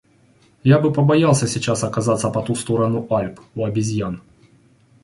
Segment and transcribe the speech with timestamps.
[0.63, 4.23] Я бы побоялся сейчас оказаться по ту сторону Альп у обезьян.